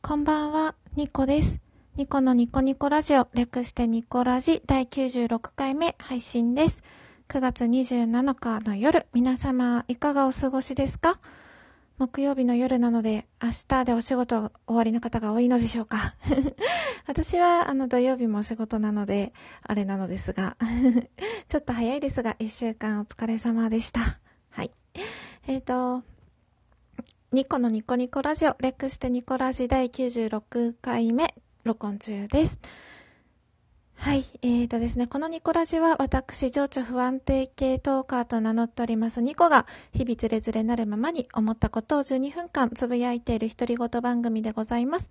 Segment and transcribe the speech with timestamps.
[0.00, 1.60] こんばんは、ニコです。
[1.96, 6.82] ニコのニコニコラジオ、略してニコラジ第96回目配信です。
[7.28, 11.18] 9月27日の夜、皆様いかがお過ごしですか？
[11.98, 16.14] 木曜日の夜なので、明日でお仕事終わりの方が多いのでしょうか？
[17.06, 20.56] 私は、あの、土曜日もお仕事なので、あれなのですが、
[21.48, 24.00] ちょっと早いですが、一週間お疲れ様でした。
[24.50, 24.70] はい。
[25.48, 26.02] えっ、と、
[27.30, 32.58] ニコのニコニコラジオ、略してニコラジ第96回目、録音中です。
[33.96, 34.24] はい。
[34.40, 45.10] えーとですね、このニコラジは私、情緒不安定系トーカーと名乗っておりますニコが、日々つれづれなるままに思ったことを12分間つぶやいている独り言番組でございます。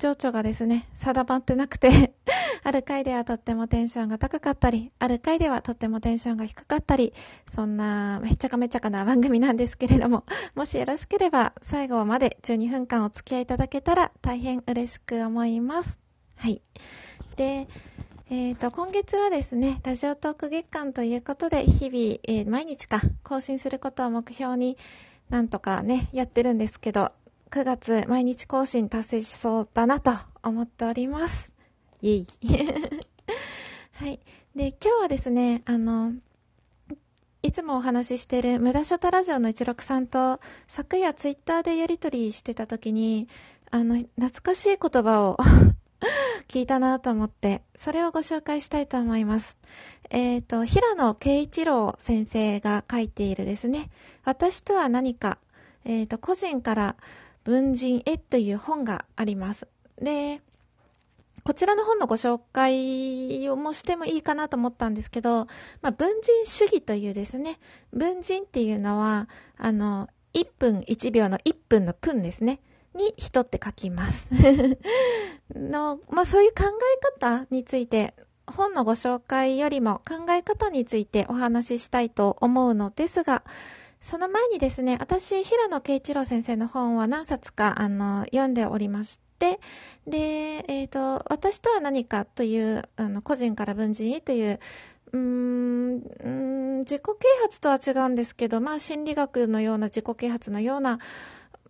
[0.00, 2.14] 情緒がですね、定まってなくて、
[2.62, 7.12] ある回ではとってもテンションが高かったり、ある回ではとってもテンションが低かったり、
[7.54, 15.98] そんなめっちゃかめっちゃかな番組なんですけれども、 もしよろしければ最後まで12分間お付き合いいただけたら大変嬉しく思います。
[16.36, 16.62] はい。
[17.36, 17.68] で、
[18.30, 24.76] えっ、と、今月はですね、ラジオトーク月間ということで、日々、えー毎日か、更新することを目標に
[25.30, 27.12] なんとかね、やってるんですけど、
[27.50, 31.50] 9月毎日更新達成しそうだなと思っております。
[32.02, 32.26] イェイ。
[33.94, 34.20] はい。
[34.54, 36.12] で、今日はですね、あの、
[37.42, 43.28] いつもお話ししている無駄ショタラジオの一六さんと昨夜ツイッターでやりとりしてた時に、
[43.70, 45.36] あの、懐かしい言葉を
[46.48, 49.56] 聞いたなと思って、それをご紹介したいと思います。
[50.10, 53.90] えっ、と、平野慶一郎先生が書いているですね、
[54.24, 55.38] 私とは何か、
[55.84, 56.96] えっ、と、個人から
[57.44, 59.68] 文人へという本があります。
[60.00, 60.40] で、
[61.48, 65.46] こちらの本のご紹介をもしてもいいかなと思ったんですけど、
[65.80, 67.58] まあ、文人主義というですね、
[67.90, 72.60] 文人っていうのは、あの、1分1秒の1分の分ですね、
[72.94, 74.28] に人って書きます。
[75.56, 78.12] の、まあ、そういう考え方について、
[78.46, 83.42] 本のご紹介よりも考え方についてお話ししたいと思うのですが、
[84.02, 89.60] その前にですね、私、平野慶一郎先生の本は何冊か、あの、読んでおりまして、
[90.06, 94.60] で、えっ、と、私とは何かという、あの、個人から文人へという、
[95.12, 100.98] うん、自己啓発とは違うんですけど、まあ、心理学のような自己啓発のような、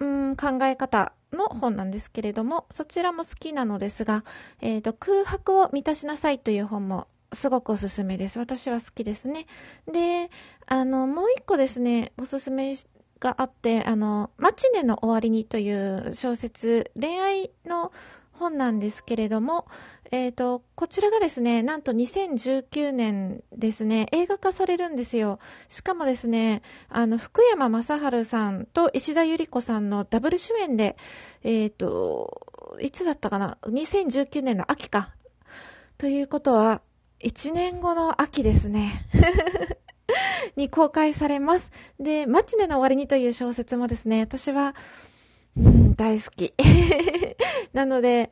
[0.00, 4.24] うん、考え方の本なんですけれども、そちらも好きなのですが、
[4.60, 8.38] えっ、と、空白を満たしなさいという本もすごくおすすめです。
[8.38, 9.46] 私は好きですね。
[9.90, 10.30] で、
[10.66, 12.76] あの、もう一個ですね、おすすめ
[13.20, 17.92] があって、あの、マチネの終わりにという小説、恋愛の
[18.32, 19.66] 本なんですけれども、
[20.10, 25.38] えっ、と、こちらがですね、なんと2019年ですね、映画化されるんですよ。
[25.68, 30.96] しかもですね、あの、福山雅治さんと石田ゆり子さんのダブル主演で、
[31.42, 35.14] えっ、と、いつだったかな ?2019 年の秋か。
[35.96, 36.82] ということは、
[37.24, 39.06] 1年後の秋ですね。
[40.56, 41.70] に公開されます。
[41.98, 44.74] で、マチネの終わりにという小説もですね、私は、
[45.56, 46.54] うん、大好き。
[47.72, 48.30] なので、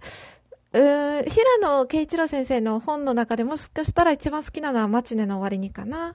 [0.73, 6.15] うーん、平野慶一郎先生の本の中でもしかしたら一番好きなのはマチネの終わりにかな。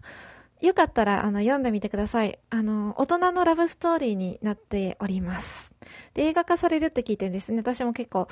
[0.62, 2.40] よかったら、あの、読んでみてください。
[2.50, 5.72] あの、大人のラブストーリーになっております。
[6.14, 8.28] で、映画化されるって聞いてですね、私も結構、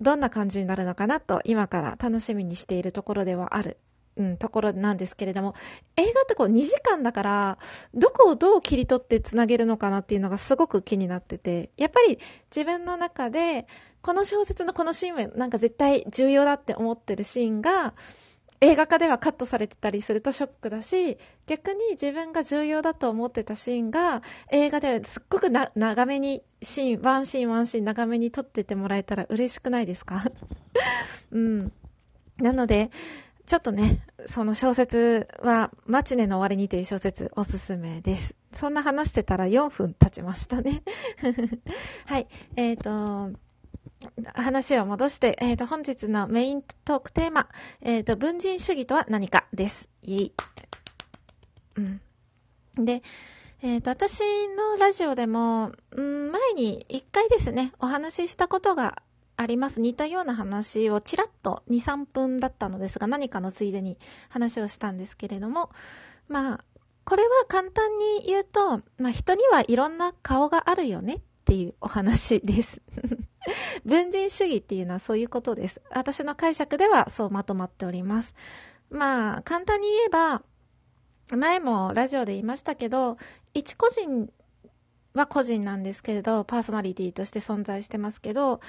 [0.00, 3.78] どんな感じになるのかなと、今から楽しみにしているところではある、
[4.16, 5.54] うん、ところなんですけれども、
[5.96, 7.58] 映画ってこう2時間だから、
[7.94, 12.18] どこをどう切り取ってつなげるのかなっていうのがすごく気になってて、やっぱり
[12.54, 13.66] 自分の中で、
[14.02, 17.94] この小説のこのシーンはなんか絶対重要だって思ってるシーンが、
[18.60, 30.24] 映画化ではカットされてたりするとショックだし、逆に自分が重要だと思ってたシーンが、映画ではすっごくな長めにシーン、ワンシーンワンシーン長めに撮っててもらえたら嬉しくないですか？
[31.32, 31.72] うん。
[32.38, 32.90] なので、
[33.46, 38.34] ちょっとね、その小説は、マチネの終わりにという小説おすすめです。
[38.52, 40.82] そんな話してたら4分経ちましたね。
[42.06, 42.26] はい。
[42.56, 43.30] えっ、と、
[44.34, 47.48] 話を戻して、えっ、と、本日のメイントークテーマ、
[47.80, 49.88] えっ、と、文人主義とは何かです。
[50.02, 50.32] イイ。
[51.76, 52.00] うん。
[52.84, 53.02] で、
[53.62, 59.02] えっ、と、私のラジオでも、うん、前に一回ですね、お話ししたことが
[59.36, 59.80] あります。
[59.80, 63.98] 似たような話をちらっと2、3分だったのですが、何かのついでに
[64.28, 65.70] 話をしたんですけれども、
[66.28, 66.60] まあ、
[67.04, 72.82] これは簡単に言うと、まあ人にはいろんな顔があるよねっていうお話です。
[73.86, 75.80] 文人主義っていうのはそういうことです。
[75.90, 78.34] 私の解釈ではそうまとまっております。
[78.90, 80.42] まあ、簡単に言えば、
[81.36, 83.16] 前もラジオで言いましたけど、
[83.54, 84.28] 一個人
[85.14, 88.60] は個人なんですけれど、パーソナリティとして存在してますけど、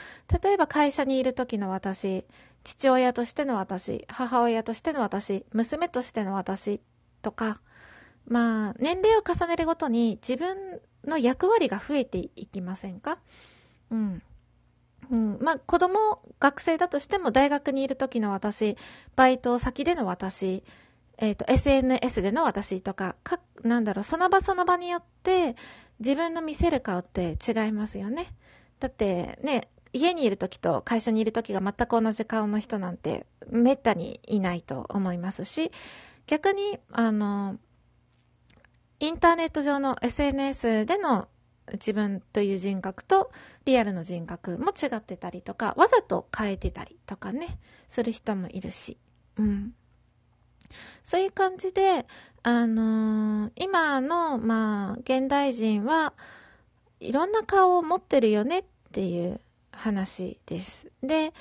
[0.42, 2.26] 例えば会社にいる時の私、
[2.64, 6.80] 父親としての私、母親としての私、娘としての私
[7.24, 7.60] とか、
[8.28, 13.20] まあ、年齢を重ねるごとに自分の役割が増えていきませんか？
[13.92, 14.22] うん。
[15.10, 18.78] うん、まあ、子供、学生だとしても大学にいる時の私、
[19.16, 20.64] バイト先での私、
[21.18, 25.56] えっ、ー、と、SNS での私とか、か、なんだろう、その場その場によって
[26.00, 28.34] 自分の見せる顔って違いますよね。
[28.80, 35.72] だってね、家にいる時と会社にいる時が全く同じ顔の人なんてめったにいないと思いますし、
[36.28, 37.58] 逆に、あの、
[39.00, 41.28] インターネット上の SNS での
[41.74, 43.32] 自分という人格と
[43.66, 47.58] リアルの人格も違ってたりとか、わざと変えてたりとかね、
[47.90, 48.98] する人もいるし、
[49.38, 49.74] うん。
[51.04, 52.06] そういう感じで、
[52.44, 56.14] あのー、今の、まあ、現代人は
[57.00, 59.40] いろんな顔を持ってるよねっていう
[59.72, 60.88] 話です。
[61.04, 61.34] で、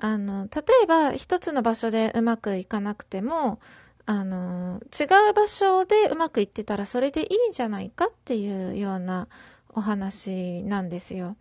[0.00, 3.58] あの、例えば一つの場所でうまくいかなくても、
[4.06, 9.28] あの、違う場所でうまくいってたらそれでいいんじゃないかっていうような
[9.70, 11.36] お話なんですよ。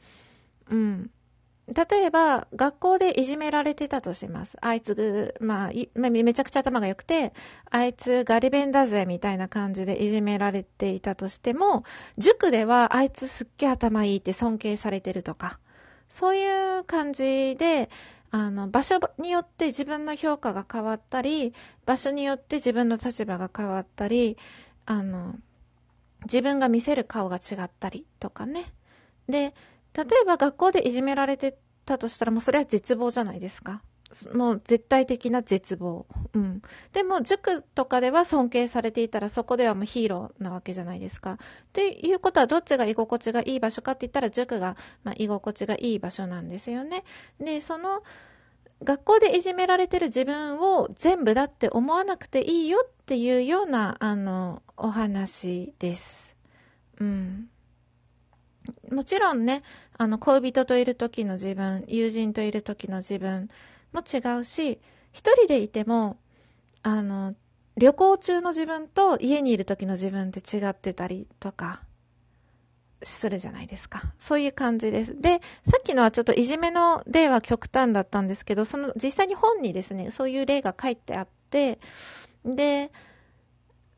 [0.69, 1.12] うん。
[1.67, 4.56] 例えば、学校でいじめられてたとします。
[4.62, 7.33] あいつ、まあ、めちゃくちゃ頭が良くて、
[7.71, 11.83] あいつガリ弁だぜ、みたいな感じでいじめられていたとしても、
[12.19, 15.59] 塾ではあいつすっげえ頭いいって尊敬されてるとか、
[16.07, 17.89] そういう感じで、
[18.37, 21.53] あの、場所によって自分の評価が変わったり、
[21.85, 24.37] 場所によって自分の立場が変わったり、
[24.85, 25.35] あの、
[26.25, 28.73] 自分が見せる顔が違ったりとかね。
[29.29, 29.53] で、
[29.93, 33.81] 例えば学校でいじめられてたとしたらもうそれは絶望じゃないですか。
[34.34, 36.06] もう絶対的な絶望。
[36.34, 36.62] うん。
[36.94, 41.34] でも塾とかでは尊敬されていたらそこではもうヒーローなわけじゃないですか。
[41.34, 41.38] っ
[41.74, 47.04] ていうことはどっちが居心地がいい場所かって言ったら塾が、まあ、居心地がいい場所なんですよね。
[47.40, 48.04] で、その
[48.84, 56.36] 学校でいじめられてる自分を全部だって思わなくていいよっていうようなあのお話です。
[57.00, 57.50] うん。
[58.92, 59.63] もちろんね、
[59.98, 63.50] あの、恋人といる時の自分、友人といる時の自分
[63.95, 64.80] も違うし、
[65.12, 66.18] 一人でいても、
[66.83, 67.36] あの、
[67.77, 71.81] 旅行中の自分と家にいる時の自分って違ってたりとか、
[73.03, 74.13] するじゃないですか。
[74.18, 75.19] そういう感じです。
[75.19, 81.80] で、さっきのはちょっといじめの例は極端だったんですけど、その実際に本にですね、そういう例が書いてあって、
[82.44, 82.92] で、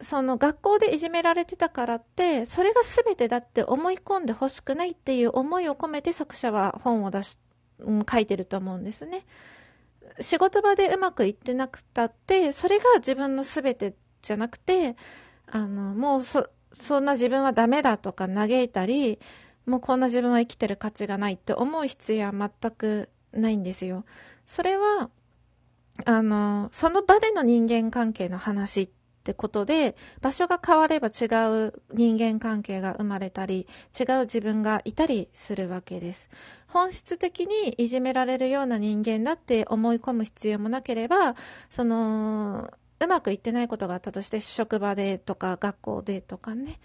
[0.02, 7.40] その学校でいじめられてたからってそれが全てだって思い込んでほしくないっていう思いを込めて作者は本を出し、
[7.80, 9.26] うん、書いてると思うんですね。
[10.20, 14.96] 仕事場でうまくいってなくたってそれが自分の全てじゃなくて
[15.52, 19.20] あのもうそそんな自分はダメだとか嘆いたり
[19.66, 24.06] もうこんな自分は生きてる価値がないって思う必要は全くないんですよ。
[24.46, 25.10] それは
[26.06, 28.90] あのその場での人間関係の話っ
[29.28, 31.26] てことで、場所が変われば違
[31.68, 33.68] う人間関係が生まれたり、
[34.00, 36.30] 違う自分がいたりするわけです。
[36.78, 41.36] 本質的にいじめられるような人間だって思い込む必要もなければ、
[41.72, 42.70] その、
[43.00, 46.80] うまくいってないことがあったとして、職場でとか学校でとかね、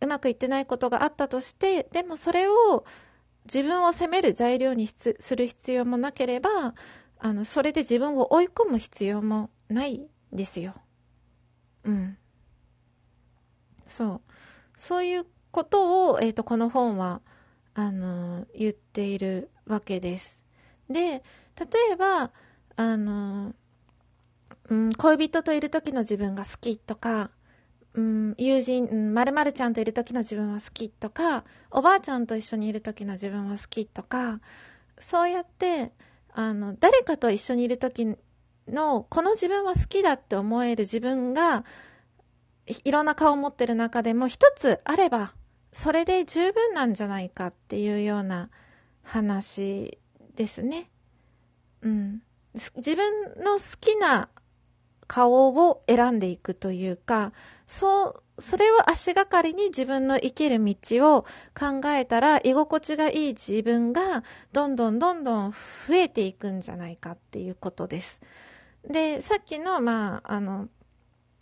[0.00, 2.84] うまくいってないことがあったとして、でもそれを
[3.44, 6.74] 自分を責める材料にする必要もなければ、
[7.20, 10.74] あの、それで自分を追い込む必要もないですよ。
[11.84, 12.18] うん。
[13.86, 14.20] そう。
[14.76, 17.20] そういうことを、え、ー、と、この本は、
[17.74, 20.40] あの、言っているわけです。
[20.88, 21.22] で、例
[21.92, 22.30] えば、
[22.76, 23.54] あの、
[24.68, 27.30] うん、恋人といる時の自分が好きとか、
[27.94, 34.40] うん、友人、まるまるちゃんといる時の自分は好きとか、おばあちゃんと一緒にいる時の自分は好きとか、
[34.98, 35.92] そうやって、
[36.32, 38.16] あの、誰かと一緒にいる時
[38.70, 41.64] のこの自分は好きだって思える自分が
[42.84, 45.32] いろんな顔を持ってる中でも一つあれば
[45.72, 48.50] それで十分なんじゃないかっていうような
[49.02, 49.98] 話
[50.36, 50.90] ですね。
[51.82, 52.22] うん。
[52.54, 54.28] 自分の好きな
[55.06, 57.32] 顔を選んでいくというか、
[57.66, 60.74] そう、それを足がかりに自分の生きる道
[61.16, 61.22] を
[61.58, 65.56] 考えたら居心地がいい自分がどんどんどんどん増
[65.94, 68.20] えていくんじゃないかっていうことです。
[68.88, 70.68] で、さっきの、まあ、あの、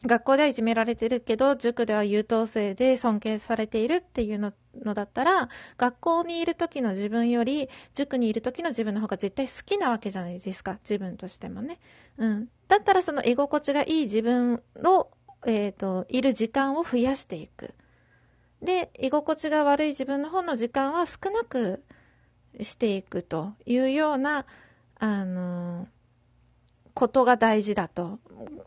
[0.06, 4.52] 学校ではいじめられてるけど、塾では優等生で尊敬されているっていうの
[4.84, 10.78] のだったら、学校にいる時の自分より、塾にいる時の自分の方が絶対好きなわけじゃないですか。
[10.84, 11.80] 自分としてもね。
[12.16, 12.48] うん。
[12.68, 15.10] だったらその居心地がいい自分を、
[15.46, 17.74] えっ、ー、と、いる時間を増やしていく。
[18.62, 21.82] で、居心地が悪い自分の方の時間は少なく
[22.60, 24.46] していくというような、
[25.00, 25.88] あの、
[26.98, 28.18] ことが大事だと。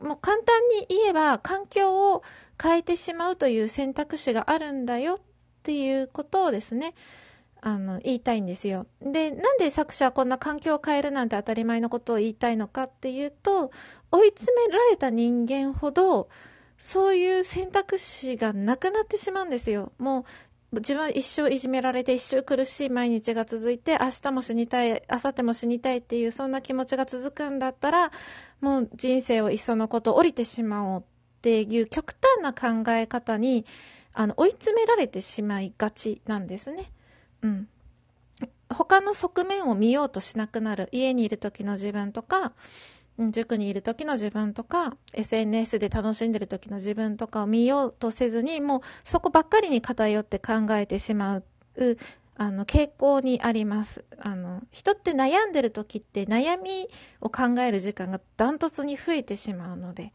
[0.02, 2.24] もう簡単に言えば、環境を
[2.62, 5.20] 変えてしまうという選択肢があるんだよっ
[5.64, 6.94] ていうことをですね、
[7.60, 8.88] あの、言いたいんですよ。
[9.02, 13.70] で、なんで作者はこんな環境を変えるなんて当たり前のことを言いたいのかっていうと、
[14.14, 16.30] 追い詰められた人間ほど、
[16.78, 19.92] そういう選択肢がなくなってしまうんですよ。
[19.98, 20.24] もう、
[20.74, 28.12] 自分は一生いじめられて一生苦しい毎日が続いて、明日も死にたい、明後日も死にたいっていう、そんな気持ちが続くんだったら、
[28.62, 31.04] もう人生をいっそのこと降りてしまおうっ
[31.42, 33.66] ていう極端な考え方に、
[34.14, 36.92] あの、追い詰められてしまいがちなんですね。
[37.42, 37.68] うん。
[38.70, 40.88] 他の側面を見ようとしなくなる。
[40.94, 42.54] 家にいる時の自分とか、
[43.30, 51.44] 塾にいる時の自分とか、SNS で楽しんでる時の自分とかを見ようとせずに、もうそこばっかりに偏って考えてしまう、
[52.38, 54.04] あの、傾向にあります。
[54.18, 56.88] あの、人って悩んでる時って悩み
[57.20, 60.14] を考える時間がダントツに増えてしまうので、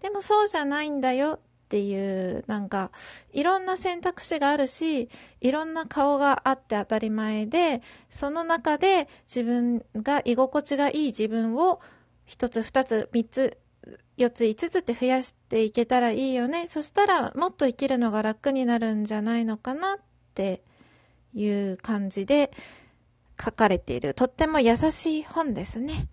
[0.00, 2.92] でもそうじゃないんだよっていう、なんか、
[3.32, 5.08] いろんな選択肢があるし、
[5.40, 11.80] いろんな顔があって当たり前で、その中で自分が居心地がいい自分を
[12.26, 13.58] 一つ二つ三つ
[14.16, 16.66] 四つ五つって増やしていけたらいいよね。
[16.68, 19.98] そしたらもっと生きるのが楽になるんじゃないのかなっ
[20.34, 20.62] て
[21.34, 22.50] いう感じで
[23.42, 26.08] 書かれているとっても優しい本ですね。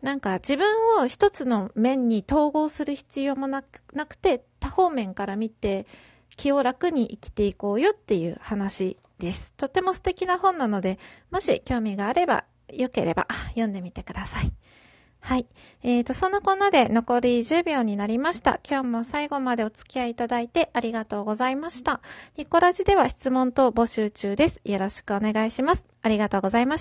[0.00, 5.86] なんか自分を一つの面に統合する必要もなくなくて多方面から見て
[6.36, 9.52] 気を楽に生きていこうよっていう話です。
[9.56, 10.98] とっても素敵な本なので、
[11.30, 14.52] もし興味があれば、よければ読んでみてください。
[15.20, 15.46] はい。
[15.82, 18.60] えーと、そんなこんなで残り10秒になりました。
[18.68, 22.00] 今日も最後までお付き合いいただいてありがとうございました。
[22.36, 24.60] ニコラジでは質問等募集中です。
[24.64, 25.84] よろしくお願いします。
[26.02, 26.76] ありがとうございました。